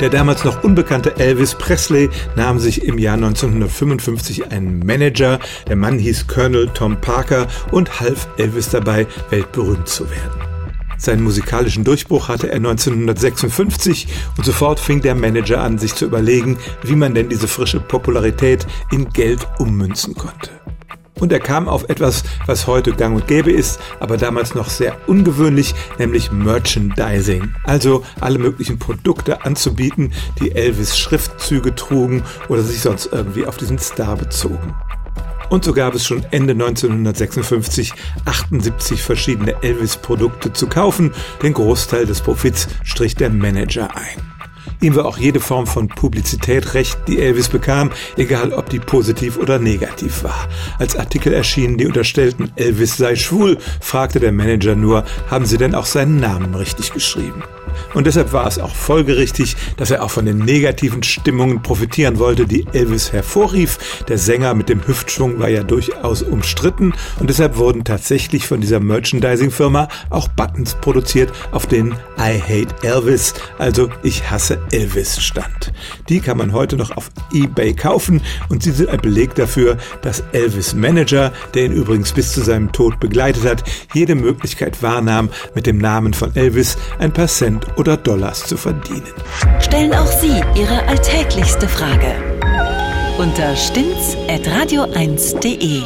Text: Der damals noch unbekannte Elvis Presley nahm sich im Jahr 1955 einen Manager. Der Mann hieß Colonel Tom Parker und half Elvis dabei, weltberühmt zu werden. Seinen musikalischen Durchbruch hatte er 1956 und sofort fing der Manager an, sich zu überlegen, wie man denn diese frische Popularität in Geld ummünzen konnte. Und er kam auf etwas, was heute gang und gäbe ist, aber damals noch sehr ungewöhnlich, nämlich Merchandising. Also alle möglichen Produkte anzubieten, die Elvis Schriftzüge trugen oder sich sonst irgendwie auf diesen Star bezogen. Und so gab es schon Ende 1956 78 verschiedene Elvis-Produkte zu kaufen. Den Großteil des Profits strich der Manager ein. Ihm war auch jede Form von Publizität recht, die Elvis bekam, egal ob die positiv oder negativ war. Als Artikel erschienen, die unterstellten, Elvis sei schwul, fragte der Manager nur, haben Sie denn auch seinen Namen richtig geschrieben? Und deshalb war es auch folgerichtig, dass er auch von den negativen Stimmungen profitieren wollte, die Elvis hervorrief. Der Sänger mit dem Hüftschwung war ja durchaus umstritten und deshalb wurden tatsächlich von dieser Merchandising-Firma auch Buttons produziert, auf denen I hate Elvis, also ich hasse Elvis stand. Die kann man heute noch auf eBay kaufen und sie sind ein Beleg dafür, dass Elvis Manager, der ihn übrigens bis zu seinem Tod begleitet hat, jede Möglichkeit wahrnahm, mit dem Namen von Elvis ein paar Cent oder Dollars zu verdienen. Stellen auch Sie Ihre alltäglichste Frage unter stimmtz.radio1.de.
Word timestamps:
Der 0.00 0.08
damals 0.08 0.44
noch 0.44 0.64
unbekannte 0.64 1.18
Elvis 1.18 1.54
Presley 1.54 2.08
nahm 2.34 2.58
sich 2.58 2.84
im 2.84 2.96
Jahr 2.98 3.16
1955 3.16 4.50
einen 4.50 4.78
Manager. 4.78 5.38
Der 5.68 5.76
Mann 5.76 5.98
hieß 5.98 6.26
Colonel 6.26 6.70
Tom 6.72 6.98
Parker 6.98 7.46
und 7.70 8.00
half 8.00 8.26
Elvis 8.38 8.70
dabei, 8.70 9.06
weltberühmt 9.28 9.88
zu 9.88 10.10
werden. 10.10 10.40
Seinen 10.96 11.22
musikalischen 11.22 11.84
Durchbruch 11.84 12.28
hatte 12.28 12.48
er 12.48 12.56
1956 12.56 14.08
und 14.38 14.44
sofort 14.44 14.80
fing 14.80 15.02
der 15.02 15.14
Manager 15.14 15.62
an, 15.62 15.76
sich 15.76 15.94
zu 15.94 16.06
überlegen, 16.06 16.58
wie 16.82 16.96
man 16.96 17.14
denn 17.14 17.28
diese 17.28 17.48
frische 17.48 17.80
Popularität 17.80 18.66
in 18.90 19.10
Geld 19.10 19.46
ummünzen 19.58 20.14
konnte. 20.14 20.59
Und 21.20 21.32
er 21.32 21.40
kam 21.40 21.68
auf 21.68 21.88
etwas, 21.88 22.24
was 22.46 22.66
heute 22.66 22.92
gang 22.92 23.14
und 23.14 23.28
gäbe 23.28 23.52
ist, 23.52 23.78
aber 24.00 24.16
damals 24.16 24.54
noch 24.54 24.68
sehr 24.68 24.96
ungewöhnlich, 25.06 25.74
nämlich 25.98 26.32
Merchandising. 26.32 27.54
Also 27.64 28.04
alle 28.20 28.38
möglichen 28.38 28.78
Produkte 28.78 29.44
anzubieten, 29.44 30.12
die 30.40 30.52
Elvis 30.52 30.98
Schriftzüge 30.98 31.74
trugen 31.74 32.22
oder 32.48 32.62
sich 32.62 32.80
sonst 32.80 33.10
irgendwie 33.12 33.46
auf 33.46 33.56
diesen 33.56 33.78
Star 33.78 34.16
bezogen. 34.16 34.74
Und 35.50 35.64
so 35.64 35.72
gab 35.72 35.94
es 35.94 36.06
schon 36.06 36.24
Ende 36.30 36.52
1956 36.52 37.92
78 38.24 39.02
verschiedene 39.02 39.60
Elvis-Produkte 39.62 40.52
zu 40.52 40.68
kaufen. 40.68 41.12
Den 41.42 41.54
Großteil 41.54 42.06
des 42.06 42.20
Profits 42.20 42.68
strich 42.84 43.16
der 43.16 43.30
Manager 43.30 43.94
ein. 43.96 44.29
Ihm 44.82 44.96
war 44.96 45.04
auch 45.04 45.18
jede 45.18 45.40
Form 45.40 45.66
von 45.66 45.88
Publizität 45.88 46.72
recht, 46.72 46.98
die 47.06 47.20
Elvis 47.20 47.50
bekam, 47.50 47.90
egal 48.16 48.52
ob 48.52 48.70
die 48.70 48.78
positiv 48.78 49.36
oder 49.36 49.58
negativ 49.58 50.24
war. 50.24 50.48
Als 50.78 50.96
Artikel 50.96 51.34
erschienen, 51.34 51.76
die 51.76 51.86
unterstellten, 51.86 52.50
Elvis 52.56 52.96
sei 52.96 53.14
schwul, 53.14 53.58
fragte 53.80 54.20
der 54.20 54.32
Manager 54.32 54.74
nur, 54.74 55.04
haben 55.30 55.44
Sie 55.44 55.58
denn 55.58 55.74
auch 55.74 55.86
seinen 55.86 56.18
Namen 56.18 56.54
richtig 56.54 56.92
geschrieben? 56.92 57.42
Und 57.94 58.06
deshalb 58.06 58.32
war 58.32 58.46
es 58.46 58.58
auch 58.58 58.74
folgerichtig, 58.74 59.56
dass 59.76 59.90
er 59.90 60.02
auch 60.02 60.10
von 60.10 60.26
den 60.26 60.38
negativen 60.38 61.02
Stimmungen 61.02 61.62
profitieren 61.62 62.18
wollte, 62.18 62.46
die 62.46 62.66
Elvis 62.72 63.12
hervorrief. 63.12 64.04
Der 64.08 64.18
Sänger 64.18 64.54
mit 64.54 64.68
dem 64.68 64.86
Hüftschwung 64.86 65.38
war 65.38 65.48
ja 65.48 65.62
durchaus 65.62 66.22
umstritten 66.22 66.92
und 67.18 67.30
deshalb 67.30 67.56
wurden 67.56 67.84
tatsächlich 67.84 68.46
von 68.46 68.60
dieser 68.60 68.80
Merchandising-Firma 68.80 69.88
auch 70.10 70.28
Buttons 70.28 70.74
produziert, 70.74 71.32
auf 71.52 71.66
denen 71.66 71.92
I 72.18 72.40
hate 72.40 72.74
Elvis, 72.82 73.34
also 73.58 73.88
ich 74.02 74.30
hasse 74.30 74.60
Elvis 74.72 75.22
stand. 75.22 75.72
Die 76.08 76.20
kann 76.20 76.38
man 76.38 76.52
heute 76.52 76.76
noch 76.76 76.96
auf 76.96 77.10
eBay 77.32 77.74
kaufen 77.74 78.22
und 78.48 78.62
sie 78.62 78.70
sind 78.72 78.90
ein 78.90 79.00
Beleg 79.00 79.34
dafür, 79.34 79.76
dass 80.02 80.22
Elvis 80.32 80.74
Manager, 80.74 81.32
der 81.54 81.64
ihn 81.66 81.72
übrigens 81.72 82.12
bis 82.12 82.32
zu 82.32 82.42
seinem 82.42 82.72
Tod 82.72 82.98
begleitet 83.00 83.44
hat, 83.44 83.64
jede 83.94 84.14
Möglichkeit 84.14 84.82
wahrnahm, 84.82 85.30
mit 85.54 85.66
dem 85.66 85.78
Namen 85.78 86.14
von 86.14 86.34
Elvis 86.36 86.76
ein 86.98 87.12
paar 87.12 87.28
Cent 87.28 87.66
oder 87.76 87.96
Dollars 87.96 88.46
zu 88.46 88.56
verdienen. 88.56 89.02
Stellen 89.60 89.92
auch 89.94 90.10
Sie 90.20 90.40
Ihre 90.54 90.86
alltäglichste 90.86 91.68
Frage 91.68 92.14
unter 93.18 93.54
stimmtz.radio1.de. 93.54 95.82